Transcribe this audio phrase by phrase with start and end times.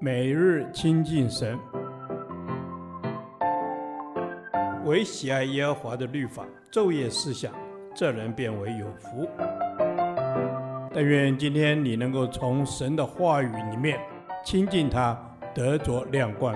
[0.00, 1.58] 每日亲近神，
[4.84, 7.52] 唯喜爱耶和华的律法，昼夜思想，
[7.94, 9.28] 这人便为有福。
[10.92, 13.98] 但愿今天你能够从神的话语里面
[14.44, 15.18] 亲近他，
[15.54, 16.54] 得着亮光。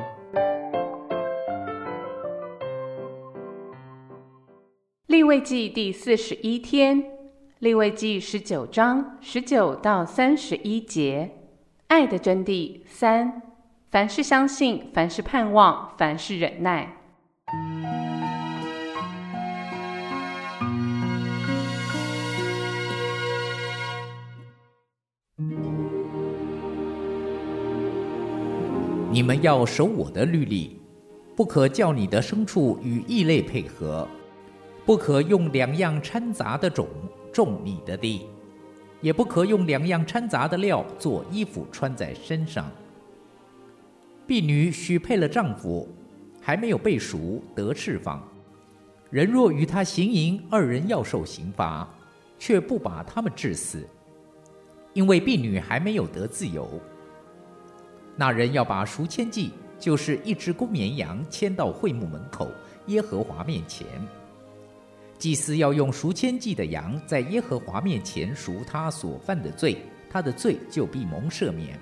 [5.06, 7.02] 立位记第四十一天，
[7.60, 11.37] 立位记十九章十九到三十一节。
[11.88, 13.40] 爱的真谛三：
[13.90, 16.86] 凡事相信，凡事盼望，凡事忍耐。
[29.10, 30.78] 你们要守我的律例，
[31.34, 34.06] 不可叫你的牲畜与异类配合，
[34.84, 36.86] 不可用两样掺杂的种
[37.32, 38.26] 种你的地。
[39.00, 42.70] 也不可用两样掺杂的料做衣服穿在身上。
[44.26, 45.88] 婢女许配了丈夫，
[46.40, 48.22] 还没有被赎得释放。
[49.10, 51.88] 人若与他行淫，二人要受刑罚，
[52.38, 53.88] 却不把他们治死，
[54.92, 56.68] 因为婢女还没有得自由。
[58.16, 62.50] 那人要把赎愆祭，就是一只公绵羊，牵到会幕门口
[62.86, 63.86] 耶和华面前。
[65.18, 69.76] 祭司要用赎愆祭的羊，在耶和华面前赎他所犯的罪，
[70.08, 71.78] 他的罪就必蒙赦免。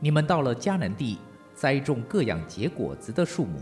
[0.00, 1.16] 你们到了迦南地，
[1.54, 3.60] 栽种各样结果子的树木，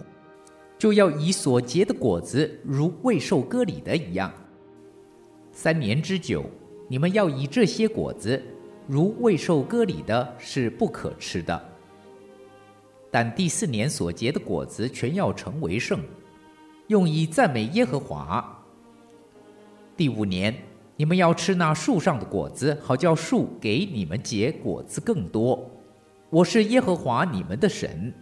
[0.79, 4.33] 就要以所结的果子如未受割礼的一样。
[5.53, 6.47] 三年之久，
[6.89, 8.43] 你们要以这些果子，
[8.89, 11.63] 如未受割礼的，是不可吃的。
[13.11, 16.01] 但第四年所结的果子，全要成为圣。
[16.93, 18.63] 用以赞美耶和华。
[19.97, 20.55] 第五年，
[20.95, 25.71] 你们要吃那树上的果子，好叫树给你们结果子更多。
[26.29, 28.13] 我是耶和华你们的神。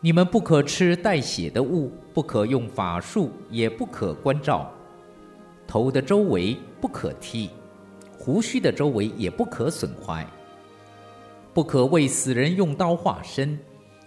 [0.00, 4.68] 你们不可吃带血的物，不可用法术，也不可观照。
[5.64, 7.50] 头的周围不可剃，
[8.18, 10.26] 胡须的周围也不可损坏。
[11.54, 13.56] 不可为死人用刀划身。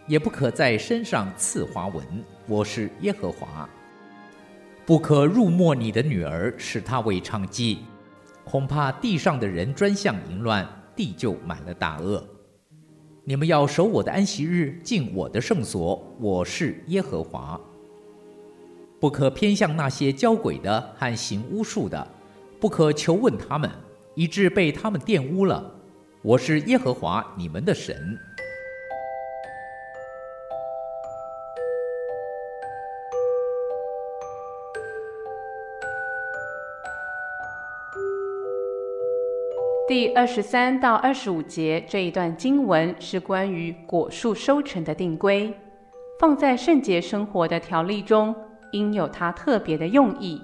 [0.10, 2.04] 也不可在身上刺花纹。
[2.48, 3.70] 我是耶和华。
[4.84, 7.78] 不可入没你的女儿，使她为娼妓，
[8.44, 12.28] 恐怕地上的人专项淫乱，地就满了大恶。
[13.24, 16.04] 你们要守我的安息日，进我的圣所。
[16.20, 17.62] 我是耶和华。
[19.00, 22.08] 不可偏向那些交鬼的和行巫术的，
[22.60, 23.70] 不可求问他们，
[24.16, 25.72] 以致被他们玷污了。
[26.24, 28.18] 我是耶和华你们的神。
[39.90, 45.52] 第二十三到二十五节这一段经文是关于果树收成的定规，
[46.20, 48.36] 放在圣洁生活的条例中，
[48.72, 50.40] 应有它特别的用意。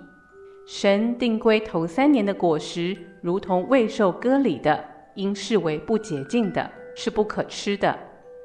[0.65, 7.95] 神定规头三年的果实，如同未受割礼的，应视为不洁净的，是不可吃的。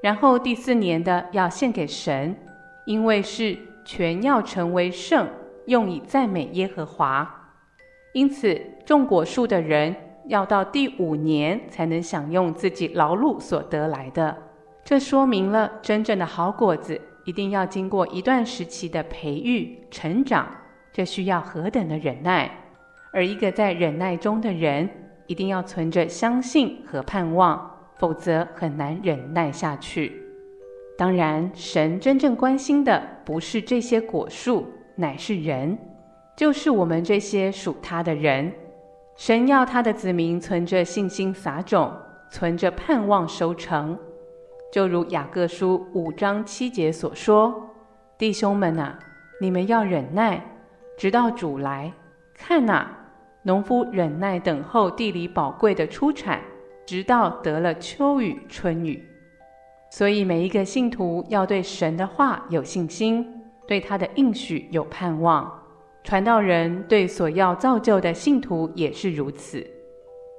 [0.03, 2.37] 然后第四年的要献给神，
[2.85, 3.57] 因为是
[3.87, 5.27] 全要成为圣，
[5.65, 7.55] 用以赞美耶和华。
[8.13, 9.97] 因此种果树的人，
[10.31, 14.37] 要到第五年才能享用自己劳碌所得来的，
[14.85, 20.49] 这说明了真正的好果子一定要经过一段时期的培育成长，
[20.93, 22.49] 这需要何等的忍耐！
[23.13, 24.89] 而一个在忍耐中的人，
[25.27, 27.69] 一定要存着相信和盼望，
[27.99, 30.13] 否则很难忍耐下去。
[30.97, 35.77] 当然，神真正关心的不是这些果树，乃是人，
[36.37, 38.53] 就是我们这些属他的人。
[39.21, 41.93] 神要他的子民存着信心撒种，
[42.31, 43.95] 存着盼望收成，
[44.73, 47.69] 就如雅各书五章七节所说
[48.17, 48.99] ：“弟兄们呐，
[49.39, 50.43] 你们要忍耐，
[50.97, 51.93] 直到主来。
[52.33, 52.87] 看呐，
[53.43, 56.41] 农夫忍耐等候地里宝贵的出产，
[56.87, 59.07] 直到得了秋雨春雨。
[59.91, 65.53] 所以每一个信徒要对神的话有信心，对他的应许有盼望。”
[66.03, 69.65] 传道人对所要造就的信徒也是如此。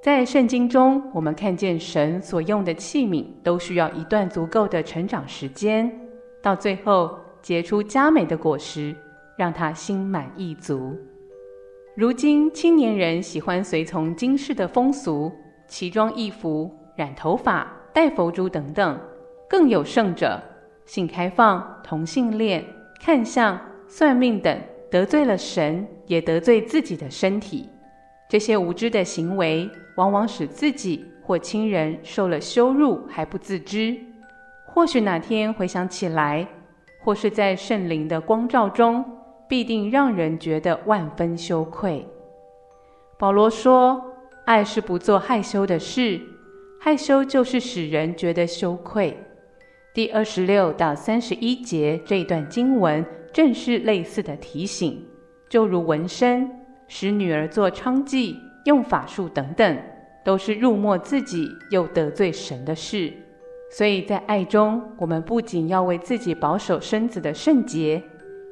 [0.03, 5.91] 在圣经中，我们看见神所用的器皿都需要一段足够的成长时间，
[6.41, 8.95] 到最后结出佳美的果实，
[9.37, 10.97] 让他心满意足。
[11.95, 15.31] 如今青年人喜欢随从今世的风俗，
[15.67, 18.97] 奇装异服、染头发、戴佛珠等等；
[19.47, 20.41] 更有甚者，
[20.85, 22.65] 性开放、同性恋、
[22.99, 24.59] 看相、算命等。
[24.91, 27.69] 得罪了神，也得罪自己的身体。
[28.27, 33.97] 这些无知的行为，往往使自己或亲人受了羞辱还不自知，
[34.65, 36.45] 或许哪天回想起来，
[37.03, 39.03] 或是在圣灵的光照中，
[39.47, 42.05] 必定让人觉得万分羞愧。
[43.17, 44.03] 保罗说
[44.43, 46.19] ：“爱是不做害羞的事，
[46.81, 49.17] 害羞就是使人觉得羞愧。”
[49.93, 55.05] 第二十六到三十一节这一段经文正是类似的提醒，
[55.49, 56.49] 就如纹身、
[56.87, 58.35] 使女儿做娼妓、
[58.65, 59.77] 用法术等等，
[60.23, 63.13] 都是辱没自己又得罪神的事。
[63.71, 68.03] 所以在爱中，我们不仅要为自己保守身子的圣洁，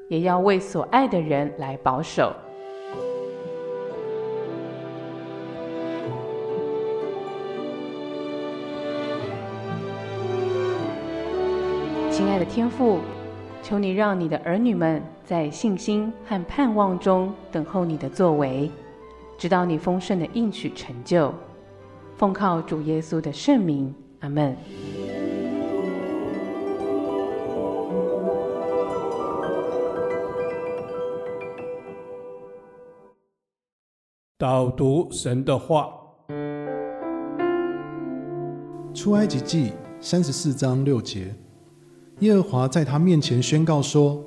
[0.09, 2.33] 也要为所爱的人来保守。
[12.09, 12.99] 亲爱的天父，
[13.61, 18.71] 求你让你的儿女们在信心和盼望中等候你的作为，
[19.37, 21.33] 直到你丰盛的应许成就。
[22.17, 24.57] 奉靠主耶稣的圣名，阿门。
[34.37, 35.93] 导读神的话，
[38.93, 41.35] 出埃及记三十四章六节。
[42.19, 44.23] 耶和华在他面前宣告说：“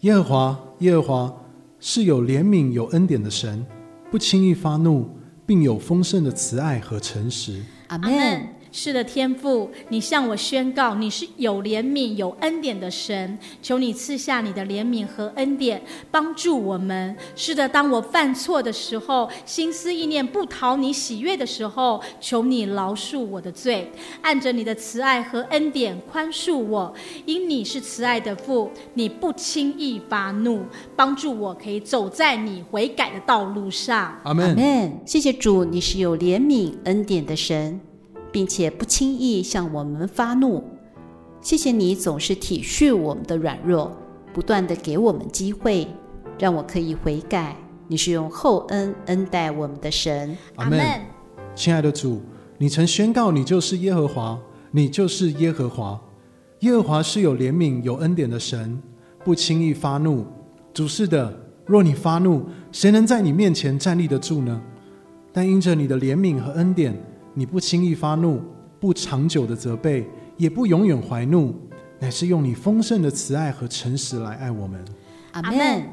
[0.00, 1.36] 耶和华，耶和华
[1.78, 3.64] 是有怜悯、有恩典的神，
[4.10, 5.08] 不轻易发怒，
[5.44, 8.55] 并有丰盛的慈爱和诚实。”阿门。
[8.78, 13.38] 是的，天父，你向我宣告，你是有怜悯、有恩典的神。
[13.62, 17.16] 求你赐下你的怜悯和恩典，帮助我们。
[17.34, 23.90] 是的，当我犯错的时候，心思意念不讨你喜悦的时候，求你饶恕我的罪，
[24.20, 26.94] 按着你的慈爱和恩典宽恕我。
[27.24, 34.20] 因你是慈爱的父，你不轻易发怒，帮助我可以走在你悔改的道路上。
[34.24, 34.50] 阿门。
[34.50, 35.00] 阿门。
[35.06, 37.80] 谢谢主，你是有怜悯、恩典的神。
[38.36, 40.62] 并且不轻易向我们发怒，
[41.40, 43.90] 谢谢你总是体恤我们的软弱，
[44.34, 45.88] 不断的给我们机会，
[46.38, 47.56] 让我可以悔改。
[47.88, 50.36] 你是用厚恩恩待我们的神。
[50.56, 50.78] 阿门。
[51.54, 52.20] 亲爱的主，
[52.58, 54.38] 你曾宣告你就是耶和华，
[54.70, 55.98] 你就是耶和华。
[56.58, 58.78] 耶和华是有怜悯、有恩典的神，
[59.24, 60.26] 不轻易发怒。
[60.74, 61.34] 主是的，
[61.64, 64.60] 若你发怒，谁能在你面前站立得住呢？
[65.32, 66.94] 但因着你的怜悯和恩典。
[67.38, 68.40] 你不轻易发怒，
[68.80, 71.54] 不长久的责备，也不永远怀怒，
[71.98, 74.82] 乃是用你丰盛的慈爱和诚实来爱我们。
[75.32, 75.86] 阿门。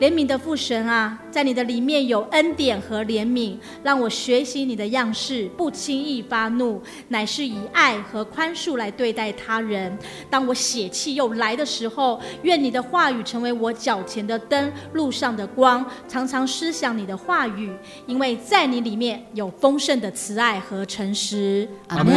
[0.00, 9.94] 怜悯的父神啊，在你的里面有恩典和怜悯，让我学习你的样式，不轻易发怒，乃是以爱和宽恕来对待他人。
[10.30, 17.70] 当我血气又来的时候，愿你的话语成为我脚前的灯，路上的光，常常思想你的话语，
[18.06, 21.68] 因为在你里面有丰盛的慈爱和诚实。
[21.88, 22.14] 阿门。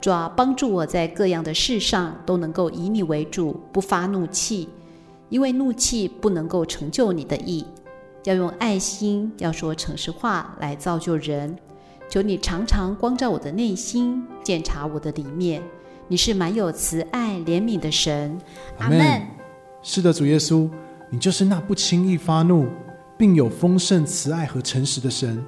[0.00, 4.68] 主啊，帮助我在各样的事上都能够以你为主，不发怒气。
[5.28, 7.64] 因为怒气不能够成就你的意，
[8.24, 11.56] 要用爱心，要说诚实话来造就人。
[12.08, 15.60] 求你常常光照我的内心，检查我的里面。
[16.08, 18.38] 你是满有慈爱怜悯的神。
[18.78, 19.22] 阿门。
[19.82, 20.70] 是的，主耶稣，
[21.10, 22.68] 你就是那不轻易发怒，
[23.18, 25.44] 并有丰盛慈爱和诚实的神。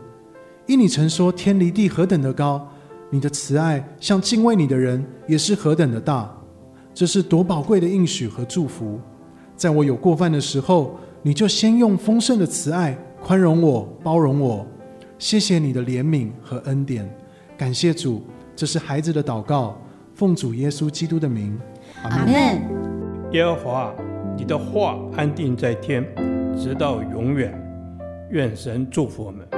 [0.67, 2.69] 因你曾说天离地何等的高，
[3.09, 6.37] 你的慈爱向敬畏你的人也是何等的大。
[6.93, 9.01] 这是多宝贵的应许和祝福。
[9.59, 14.65] 在我有过犯的时候，你就先用丰盛的慈爱宽容我、包容我。
[15.19, 17.05] 谢谢你的怜悯和恩典，
[17.57, 18.23] 感谢主。
[18.55, 19.77] 这是孩子的祷告，
[20.15, 21.59] 奉主耶稣基督的名，
[22.05, 22.63] 阿门。
[23.33, 23.93] 耶和华，
[24.37, 26.07] 你的话安定在天，
[26.57, 27.53] 直到永远。
[28.31, 29.58] 愿神祝福我们。